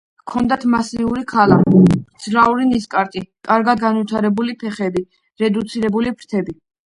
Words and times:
ჰქონდათ 0.19 0.63
მასიური 0.75 1.21
ქალა, 1.31 1.57
მძლავრი 1.73 2.65
ნისკარტი, 2.71 3.23
კარგად 3.49 3.83
განვითარებული 3.85 4.57
ფეხები, 4.65 5.05
რედუცირებული 5.45 6.15
ფრთები. 6.23 6.59